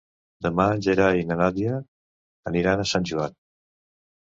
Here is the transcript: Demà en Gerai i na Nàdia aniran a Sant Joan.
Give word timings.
Demà 0.45 0.63
en 0.75 0.79
Gerai 0.85 1.21
i 1.23 1.27
na 1.33 1.37
Nàdia 1.43 1.77
aniran 2.53 2.83
a 2.83 2.89
Sant 2.95 3.09
Joan. 3.13 3.39